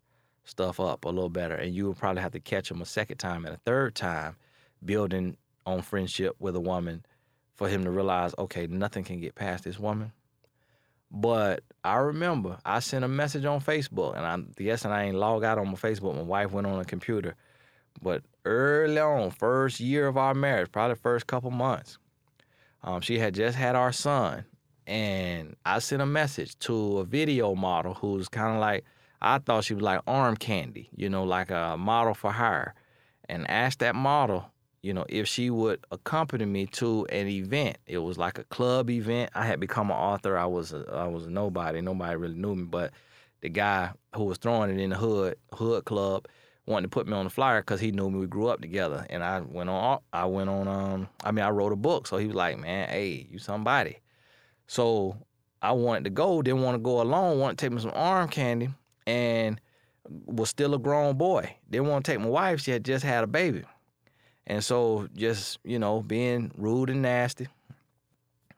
stuff 0.44 0.80
up 0.80 1.06
a 1.06 1.10
little 1.10 1.30
better, 1.30 1.56
and 1.56 1.74
you 1.74 1.86
will 1.86 1.96
probably 1.96 2.22
have 2.22 2.32
to 2.34 2.40
catch 2.40 2.70
him 2.70 2.82
a 2.82 2.86
second 2.86 3.18
time 3.18 3.46
and 3.46 3.56
a 3.56 3.60
third 3.60 3.96
time 3.96 4.36
building 4.84 5.38
on 5.66 5.82
friendship 5.82 6.36
with 6.40 6.56
a 6.56 6.60
woman 6.60 7.04
for 7.56 7.68
him 7.68 7.84
to 7.84 7.90
realize, 7.90 8.36
okay, 8.38 8.68
nothing 8.68 9.04
can 9.04 9.20
get 9.20 9.34
past 9.34 9.64
this 9.64 9.80
woman. 9.80 10.12
But 11.10 11.64
I 11.84 11.96
remember 11.98 12.58
I 12.66 12.80
sent 12.80 13.06
a 13.06 13.08
message 13.08 13.46
on 13.46 13.62
Facebook, 13.62 14.16
and 14.16 14.26
I 14.26 14.62
guess 14.62 14.86
and 14.86 14.94
I 14.94 15.04
ain't 15.06 15.16
log 15.16 15.44
out 15.44 15.58
on 15.58 15.68
my 15.68 15.76
Facebook. 15.76 16.16
My 16.16 16.22
wife 16.22 16.52
went 16.52 16.68
on 16.68 16.80
a 16.80 16.86
computer, 16.86 17.36
but 18.02 18.24
early 18.44 19.00
on, 19.00 19.32
first 19.32 19.80
year 19.80 20.08
of 20.08 20.18
our 20.18 20.34
marriage, 20.34 20.72
probably 20.72 20.96
first 20.96 21.26
couple 21.28 21.52
months, 21.52 21.98
um, 22.86 23.02
she 23.02 23.20
had 23.20 23.34
just 23.34 23.58
had 23.58 23.76
our 23.76 23.92
son, 23.92 24.46
and 24.88 25.58
I 25.66 25.80
sent 25.80 26.02
a 26.02 26.06
message 26.06 26.58
to 26.60 27.00
a 27.00 27.04
video 27.04 27.54
model 27.56 27.96
who's 27.96 28.30
kind 28.30 28.56
of 28.56 28.62
like 28.62 28.86
I 29.22 29.40
thought 29.40 29.66
she 29.66 29.74
was 29.74 29.84
like 29.84 30.00
arm 30.08 30.38
candy, 30.38 30.90
you 30.96 31.10
know, 31.10 31.26
like 31.26 31.52
a 31.52 31.76
model 31.78 32.14
for 32.14 32.32
hire, 32.32 32.74
and 33.28 33.50
asked 33.50 33.80
that 33.80 33.96
model 33.96 34.46
you 34.86 34.94
know, 34.94 35.04
if 35.10 35.28
she 35.28 35.50
would 35.50 35.84
accompany 35.90 36.46
me 36.46 36.68
to 36.68 37.08
an 37.08 37.28
event. 37.28 37.80
It 37.88 37.98
was 37.98 38.20
like 38.20 38.38
a 38.38 38.44
club 38.44 38.92
event. 38.92 39.32
I 39.34 39.44
had 39.44 39.60
become 39.60 39.90
an 39.90 39.98
author. 39.98 40.38
I 40.38 40.46
was 40.46 40.74
a, 40.74 40.86
I 40.94 41.08
was 41.08 41.26
a 41.26 41.32
nobody. 41.32 41.82
Nobody 41.82 42.16
really 42.16 42.36
knew 42.36 42.54
me, 42.54 42.66
but 42.66 42.94
the 43.42 43.50
guy 43.50 43.94
who 44.16 44.26
was 44.26 44.38
throwing 44.38 44.70
it 44.70 44.80
in 44.80 44.92
the 44.92 44.96
hood 44.96 45.38
hood 45.54 45.86
club 45.86 46.28
wanted 46.68 46.84
to 46.84 46.90
put 46.90 47.08
me 47.08 47.14
on 47.14 47.26
the 47.26 47.30
flyer 47.30 47.62
because 47.62 47.80
he 47.80 47.92
knew 47.92 48.10
me. 48.10 48.20
We 48.20 48.28
grew 48.28 48.48
up 48.48 48.62
together, 48.62 49.06
and 49.10 49.24
I 49.24 49.42
went 49.42 49.70
on. 49.70 50.00
I 50.12 50.26
went 50.26 50.50
on. 50.50 50.68
Um, 50.68 51.10
I 51.24 51.32
mean, 51.32 51.46
I 51.46 51.50
wrote 51.50 51.72
a 51.72 51.78
book, 51.78 52.08
so 52.08 52.18
he 52.18 52.28
was 52.28 52.36
like, 52.36 52.58
"Man, 52.58 52.90
hey, 52.90 53.28
you 53.30 53.40
somebody." 53.40 54.00
So 54.68 55.18
I 55.62 55.72
wanted 55.72 56.06
to 56.06 56.10
go. 56.10 56.42
Didn't 56.42 56.62
want 56.62 56.76
to 56.76 56.80
go 56.80 57.02
alone. 57.02 57.40
Wanted 57.40 57.58
to 57.58 57.66
take 57.66 57.74
me 57.74 57.82
some 57.82 57.92
arm 57.94 58.30
candy, 58.30 58.70
and 59.06 59.60
was 60.26 60.50
still 60.50 60.74
a 60.74 60.80
grown 60.80 61.18
boy. 61.18 61.56
Didn't 61.70 61.88
want 61.88 62.06
to 62.06 62.12
take 62.12 62.20
my 62.20 62.28
wife. 62.28 62.62
She 62.62 62.72
had 62.72 62.86
just 62.86 63.04
had 63.04 63.24
a 63.24 63.28
baby. 63.28 63.64
And 64.48 64.64
so 64.64 65.08
just, 65.16 65.60
you 65.64 65.80
know, 65.80 66.02
being 66.02 66.52
rude 66.56 66.90
and 66.90 67.02
nasty, 67.02 67.48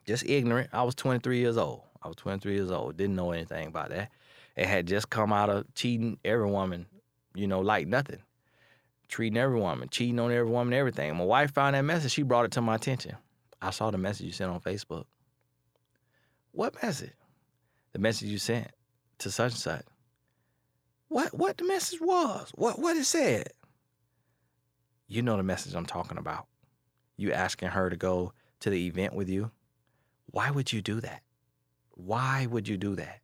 just 0.06 0.26
ignorant. 0.26 0.70
I 0.74 0.84
was 0.84 0.96
23 0.96 1.40
years 1.40 1.58
old. 1.58 1.82
I 2.04 2.08
was 2.08 2.18
23 2.18 2.54
years 2.54 2.72
old. 2.72 2.98
Didn't 2.98 3.16
know 3.16 3.32
anything 3.32 3.68
about 3.68 3.90
that. 3.90 4.10
It 4.56 4.66
had 4.68 4.88
just 4.88 5.10
come 5.10 5.32
out 5.32 5.50
of 5.50 5.74
cheating 5.76 6.18
every 6.26 6.50
woman, 6.50 6.88
you 7.38 7.48
know, 7.48 7.62
like 7.62 7.88
nothing. 7.88 8.20
Treating 9.08 9.38
every 9.38 9.60
woman, 9.60 9.88
cheating 9.90 10.20
on 10.20 10.32
every 10.32 10.52
woman, 10.52 10.74
everything. 10.74 11.16
My 11.16 11.24
wife 11.24 11.54
found 11.54 11.76
that 11.76 11.82
message. 11.82 12.12
She 12.12 12.24
brought 12.24 12.46
it 12.46 12.52
to 12.52 12.62
my 12.62 12.76
attention. 12.76 13.16
I 13.62 13.70
saw 13.70 13.90
the 13.90 13.98
message 13.98 14.26
you 14.26 14.32
sent 14.34 14.52
on 14.52 14.60
Facebook. 14.60 15.06
What 16.52 16.76
message? 16.84 17.14
The 17.94 18.00
message 18.00 18.28
you 18.28 18.38
sent 18.38 18.68
to 19.20 19.32
such 19.32 19.54
and 19.54 19.62
such. 19.62 19.86
What 21.08 21.34
what 21.34 21.58
the 21.58 21.66
message 21.66 22.02
was? 22.02 22.52
What 22.56 22.80
what 22.80 22.98
it 22.98 23.06
said? 23.06 23.48
you 25.08 25.22
know 25.22 25.38
the 25.38 25.44
message 25.44 25.74
I'm 25.74 25.86
talking 25.86 26.18
about. 26.18 26.48
You 27.16 27.32
asking 27.32 27.70
her 27.70 27.90
to 27.90 27.96
go 27.96 28.34
to 28.60 28.70
the 28.70 28.86
event 28.86 29.14
with 29.14 29.30
you. 29.30 29.52
Why 30.28 30.52
would 30.52 30.72
you 30.74 30.82
do 30.82 31.00
that? 31.02 31.22
Why 31.92 32.46
would 32.46 32.68
you 32.68 32.78
do 32.78 32.96
that? 32.96 33.22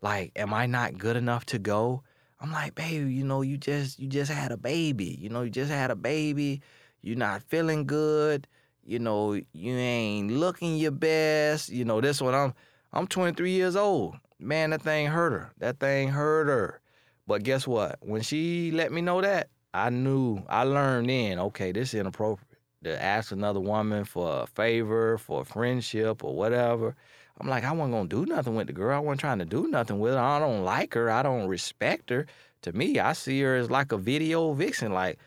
Like, 0.00 0.32
am 0.34 0.54
I 0.54 0.66
not 0.66 0.98
good 0.98 1.16
enough 1.16 1.44
to 1.46 1.58
go? 1.58 2.02
I'm 2.40 2.52
like, 2.52 2.74
baby, 2.74 3.12
you 3.12 3.24
know, 3.24 3.42
you 3.42 3.58
just 3.58 3.98
you 3.98 4.08
just 4.08 4.30
had 4.30 4.50
a 4.52 4.56
baby. 4.56 5.16
You 5.20 5.28
know, 5.28 5.42
you 5.42 5.50
just 5.50 5.70
had 5.70 5.90
a 5.90 5.96
baby. 5.96 6.62
You're 7.02 7.16
not 7.16 7.42
feeling 7.42 7.86
good. 7.86 8.46
You 8.84 8.98
know, 8.98 9.34
you 9.34 9.76
ain't 9.76 10.32
looking 10.32 10.76
your 10.76 10.90
best. 10.90 11.68
You 11.68 11.84
know, 11.84 12.00
this 12.00 12.20
one 12.20 12.34
I'm 12.34 12.54
I'm 12.92 13.06
23 13.06 13.50
years 13.50 13.76
old. 13.76 14.16
Man, 14.38 14.70
that 14.70 14.82
thing 14.82 15.06
hurt 15.06 15.32
her. 15.32 15.52
That 15.58 15.78
thing 15.78 16.08
hurt 16.08 16.48
her. 16.48 16.80
But 17.26 17.42
guess 17.42 17.66
what? 17.66 17.98
When 18.00 18.22
she 18.22 18.70
let 18.72 18.90
me 18.90 19.02
know 19.02 19.20
that, 19.20 19.50
I 19.72 19.90
knew, 19.90 20.42
I 20.48 20.64
learned 20.64 21.08
then, 21.10 21.38
okay, 21.38 21.72
this 21.72 21.94
is 21.94 22.00
inappropriate. 22.00 22.46
To 22.82 23.02
ask 23.02 23.30
another 23.30 23.60
woman 23.60 24.04
for 24.04 24.42
a 24.42 24.46
favor, 24.46 25.18
for 25.18 25.42
a 25.42 25.44
friendship, 25.44 26.24
or 26.24 26.34
whatever. 26.34 26.96
I'm 27.40 27.48
like, 27.48 27.64
I 27.64 27.72
wasn't 27.72 27.94
gonna 27.94 28.08
do 28.08 28.26
nothing 28.26 28.54
with 28.54 28.66
the 28.66 28.74
girl. 28.74 28.94
I 28.94 29.00
wasn't 29.00 29.20
trying 29.20 29.38
to 29.38 29.46
do 29.46 29.66
nothing 29.68 29.98
with 29.98 30.12
her. 30.12 30.20
I 30.20 30.38
don't 30.38 30.62
like 30.62 30.92
her. 30.94 31.10
I 31.10 31.22
don't 31.22 31.48
respect 31.48 32.10
her. 32.10 32.26
To 32.62 32.72
me, 32.72 32.98
I 32.98 33.14
see 33.14 33.40
her 33.40 33.56
as 33.56 33.70
like 33.70 33.92
a 33.92 33.96
video 33.96 34.52
vixen. 34.52 34.92
Like, 34.92 35.18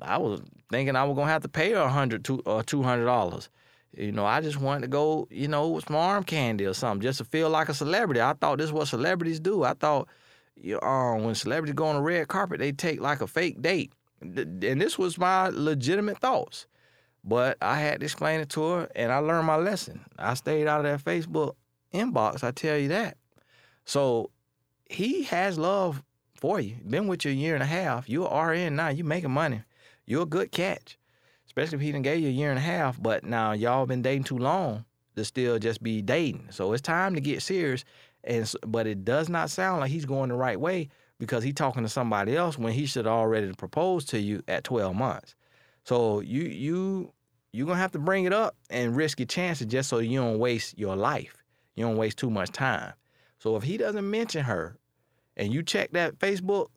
I 0.00 0.16
was 0.16 0.40
thinking 0.70 0.96
I 0.96 1.04
was 1.04 1.14
gonna 1.16 1.30
have 1.30 1.42
to 1.42 1.48
pay 1.48 1.72
her 1.72 1.80
a 1.80 1.90
hundred 1.90 2.28
or 2.30 2.40
uh, 2.46 2.62
two 2.64 2.82
hundred 2.82 3.04
dollars. 3.04 3.50
You 3.94 4.12
know, 4.12 4.24
I 4.24 4.40
just 4.40 4.58
wanted 4.58 4.82
to 4.82 4.88
go, 4.88 5.28
you 5.30 5.48
know, 5.48 5.68
with 5.68 5.86
some 5.86 5.96
arm 5.96 6.24
candy 6.24 6.64
or 6.64 6.72
something, 6.72 7.02
just 7.02 7.18
to 7.18 7.24
feel 7.24 7.50
like 7.50 7.68
a 7.68 7.74
celebrity. 7.74 8.22
I 8.22 8.32
thought 8.32 8.58
this 8.58 8.66
is 8.66 8.72
what 8.72 8.88
celebrities 8.88 9.40
do. 9.40 9.64
I 9.64 9.74
thought 9.74 10.08
you, 10.56 10.80
um, 10.80 11.24
when 11.24 11.34
celebrities 11.34 11.74
go 11.74 11.86
on 11.86 11.96
a 11.96 12.00
red 12.00 12.28
carpet, 12.28 12.60
they 12.60 12.72
take 12.72 13.00
like 13.00 13.20
a 13.20 13.26
fake 13.26 13.60
date. 13.60 13.92
And 14.22 14.80
this 14.80 14.98
was 14.98 15.18
my 15.18 15.48
legitimate 15.48 16.18
thoughts. 16.18 16.66
But 17.22 17.58
I 17.60 17.78
had 17.78 18.00
to 18.00 18.04
explain 18.04 18.40
it 18.40 18.48
to 18.50 18.62
her, 18.64 18.88
and 18.96 19.12
I 19.12 19.18
learned 19.18 19.46
my 19.46 19.56
lesson. 19.56 20.00
I 20.18 20.34
stayed 20.34 20.66
out 20.66 20.84
of 20.84 20.84
that 20.84 21.04
Facebook 21.04 21.54
inbox, 21.92 22.42
I 22.42 22.50
tell 22.50 22.78
you 22.78 22.88
that. 22.88 23.16
So 23.84 24.30
he 24.88 25.24
has 25.24 25.58
love 25.58 26.02
for 26.34 26.60
you. 26.60 26.76
Been 26.88 27.06
with 27.06 27.24
you 27.24 27.30
a 27.30 27.34
year 27.34 27.54
and 27.54 27.62
a 27.62 27.66
half. 27.66 28.08
You're 28.08 28.28
RN 28.28 28.76
now. 28.76 28.88
You 28.88 29.04
making 29.04 29.30
money. 29.30 29.62
You're 30.06 30.22
a 30.22 30.26
good 30.26 30.52
catch. 30.52 30.98
Especially 31.46 31.76
if 31.76 31.82
he 31.82 31.92
didn't 31.92 32.04
gave 32.04 32.20
you 32.20 32.28
a 32.28 32.32
year 32.32 32.50
and 32.50 32.58
a 32.58 32.62
half. 32.62 33.00
But 33.00 33.24
now 33.24 33.52
y'all 33.52 33.86
been 33.86 34.02
dating 34.02 34.24
too 34.24 34.38
long 34.38 34.84
to 35.16 35.24
still 35.24 35.58
just 35.58 35.82
be 35.82 36.02
dating. 36.02 36.48
So 36.50 36.72
it's 36.72 36.82
time 36.82 37.14
to 37.14 37.20
get 37.20 37.42
serious 37.42 37.84
And 38.24 38.50
but 38.66 38.86
it 38.86 39.04
does 39.04 39.28
not 39.28 39.50
sound 39.50 39.80
like 39.80 39.90
he's 39.90 40.04
going 40.04 40.28
the 40.30 40.36
right 40.36 40.58
way 40.58 40.88
because 41.18 41.42
he's 41.44 41.54
talking 41.54 41.82
to 41.82 41.88
somebody 41.88 42.36
else 42.36 42.56
when 42.56 42.72
he 42.72 42.86
should 42.86 43.06
already 43.06 43.52
propose 43.52 44.04
to 44.06 44.18
you 44.18 44.42
at 44.48 44.64
12 44.64 44.94
months. 44.94 45.34
So 45.84 46.20
you 46.20 46.42
you 46.42 47.12
you're 47.52 47.66
gonna 47.66 47.78
have 47.78 47.92
to 47.92 47.98
bring 47.98 48.24
it 48.24 48.32
up 48.32 48.56
and 48.68 48.96
risk 48.96 49.18
your 49.18 49.26
chances 49.26 49.66
just 49.66 49.88
so 49.88 49.98
you 49.98 50.20
don't 50.20 50.38
waste 50.38 50.78
your 50.78 50.96
life. 50.96 51.36
You 51.74 51.84
don't 51.84 51.96
waste 51.96 52.18
too 52.18 52.30
much 52.30 52.50
time. 52.50 52.92
So 53.38 53.56
if 53.56 53.62
he 53.62 53.76
doesn't 53.76 54.08
mention 54.08 54.44
her 54.44 54.76
and 55.36 55.52
you 55.52 55.62
check 55.62 55.92
that 55.92 56.18
Facebook 56.18 56.68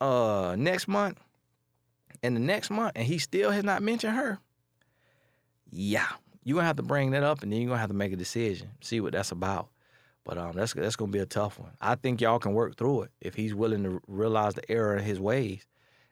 uh 0.00 0.54
next 0.56 0.86
month 0.86 1.18
and 2.22 2.36
the 2.36 2.40
next 2.40 2.70
month 2.70 2.92
and 2.94 3.04
he 3.04 3.18
still 3.18 3.50
has 3.50 3.64
not 3.64 3.82
mentioned 3.82 4.14
her, 4.14 4.38
yeah, 5.70 6.06
you're 6.44 6.56
gonna 6.56 6.66
have 6.66 6.76
to 6.76 6.82
bring 6.82 7.10
that 7.12 7.22
up 7.22 7.42
and 7.42 7.52
then 7.52 7.60
you're 7.60 7.70
gonna 7.70 7.80
have 7.80 7.90
to 7.90 7.96
make 7.96 8.12
a 8.12 8.16
decision, 8.16 8.70
see 8.80 9.00
what 9.00 9.12
that's 9.12 9.32
about. 9.32 9.68
But 10.24 10.38
um 10.38 10.52
that's 10.54 10.74
that's 10.74 10.96
gonna 10.96 11.10
be 11.10 11.18
a 11.18 11.26
tough 11.26 11.58
one. 11.58 11.72
I 11.80 11.96
think 11.96 12.20
y'all 12.20 12.38
can 12.38 12.52
work 12.52 12.76
through 12.76 13.02
it 13.02 13.10
if 13.20 13.34
he's 13.34 13.54
willing 13.54 13.82
to 13.84 14.00
realize 14.06 14.54
the 14.54 14.70
error 14.70 14.96
in 14.96 15.04
his 15.04 15.18
ways 15.18 15.66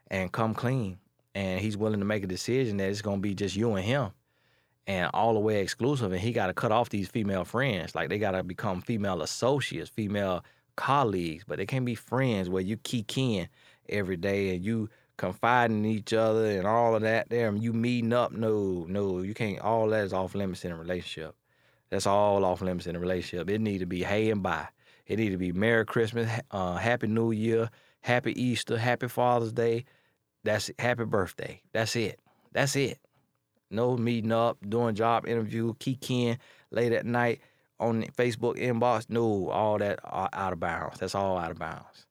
and 0.08 0.32
come 0.32 0.54
clean 0.54 0.98
and 1.34 1.60
he's 1.60 1.76
willing 1.76 2.00
to 2.00 2.06
make 2.06 2.24
a 2.24 2.28
decision 2.28 2.76
that 2.78 2.88
it's 2.88 3.02
gonna 3.02 3.18
be 3.18 3.34
just 3.34 3.56
you 3.56 3.74
and 3.74 3.84
him 3.84 4.10
and 4.86 5.10
all 5.14 5.34
the 5.34 5.40
way 5.40 5.60
exclusive 5.60 6.12
and 6.12 6.20
he 6.20 6.32
gotta 6.32 6.54
cut 6.54 6.72
off 6.72 6.88
these 6.88 7.08
female 7.08 7.44
friends. 7.44 7.94
Like 7.94 8.08
they 8.08 8.18
gotta 8.18 8.42
become 8.42 8.80
female 8.80 9.22
associates, 9.22 9.90
female 9.90 10.44
colleagues, 10.76 11.44
but 11.46 11.58
they 11.58 11.66
can't 11.66 11.84
be 11.84 11.94
friends 11.94 12.48
where 12.48 12.62
you 12.62 12.76
keep 12.78 13.16
in 13.16 13.48
every 13.88 14.16
day 14.16 14.54
and 14.54 14.64
you 14.64 14.88
confiding 15.16 15.84
in 15.84 15.90
each 15.90 16.14
other 16.14 16.46
and 16.46 16.66
all 16.66 16.94
of 16.94 17.02
that 17.02 17.28
there 17.28 17.48
and 17.48 17.62
you 17.62 17.72
meeting 17.72 18.12
up. 18.12 18.32
No, 18.32 18.86
no, 18.88 19.20
you 19.22 19.34
can't 19.34 19.60
all 19.60 19.88
that 19.88 20.04
is 20.04 20.12
off 20.12 20.34
limits 20.34 20.64
in 20.64 20.72
a 20.72 20.76
relationship. 20.76 21.34
That's 21.90 22.06
all 22.06 22.44
off 22.44 22.62
limits 22.62 22.86
in 22.86 22.96
a 22.96 23.00
relationship. 23.00 23.50
It 23.50 23.60
need 23.60 23.78
to 23.78 23.86
be 23.86 24.02
hey 24.02 24.30
and 24.30 24.42
bye. 24.42 24.68
It 25.06 25.18
need 25.18 25.30
to 25.30 25.36
be 25.36 25.52
Merry 25.52 25.84
Christmas, 25.84 26.30
uh, 26.52 26.76
Happy 26.76 27.08
New 27.08 27.32
Year, 27.32 27.68
Happy 28.00 28.40
Easter, 28.40 28.78
Happy 28.78 29.08
Father's 29.08 29.52
Day. 29.52 29.84
That's 30.44 30.70
Happy 30.78 31.04
Birthday. 31.04 31.60
That's 31.72 31.96
it. 31.96 32.20
That's 32.52 32.76
it. 32.76 32.98
No 33.70 33.96
meeting 33.96 34.32
up, 34.32 34.58
doing 34.68 34.94
job 34.94 35.26
interview, 35.26 35.72
kicking 35.78 36.36
late 36.70 36.92
at 36.92 37.06
night 37.06 37.40
on 37.78 38.02
Facebook 38.16 38.58
inbox. 38.58 39.08
No, 39.08 39.48
all 39.50 39.78
that 39.78 40.00
out 40.04 40.52
of 40.52 40.60
bounds. 40.60 40.98
That's 40.98 41.14
all 41.14 41.38
out 41.38 41.52
of 41.52 41.58
bounds. 41.58 42.06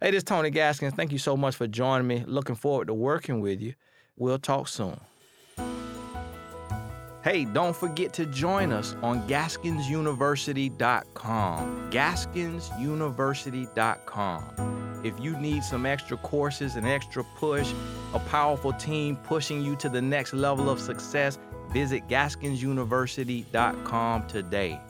Hey, 0.00 0.12
this 0.12 0.18
is 0.18 0.24
Tony 0.24 0.50
Gaskins. 0.50 0.94
Thank 0.94 1.12
you 1.12 1.18
so 1.18 1.36
much 1.36 1.56
for 1.56 1.66
joining 1.66 2.06
me. 2.06 2.24
Looking 2.26 2.54
forward 2.54 2.86
to 2.86 2.94
working 2.94 3.40
with 3.40 3.60
you. 3.60 3.74
We'll 4.16 4.38
talk 4.38 4.68
soon. 4.68 4.98
Hey, 7.22 7.44
don't 7.44 7.76
forget 7.76 8.14
to 8.14 8.24
join 8.26 8.72
us 8.72 8.96
on 9.02 9.28
GaskinsUniversity.com. 9.28 11.90
GaskinsUniversity.com. 11.90 14.89
If 15.02 15.18
you 15.20 15.38
need 15.38 15.64
some 15.64 15.86
extra 15.86 16.18
courses, 16.18 16.76
an 16.76 16.84
extra 16.84 17.24
push, 17.36 17.72
a 18.12 18.18
powerful 18.18 18.72
team 18.72 19.16
pushing 19.16 19.64
you 19.64 19.76
to 19.76 19.88
the 19.88 20.02
next 20.02 20.32
level 20.32 20.68
of 20.68 20.80
success, 20.80 21.38
visit 21.72 22.08
GaskinsUniversity.com 22.08 24.26
today. 24.26 24.80